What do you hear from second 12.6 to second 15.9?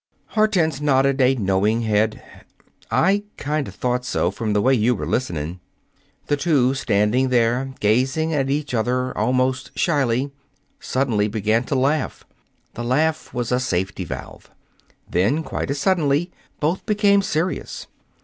The laugh was a safety valve. Then, quite as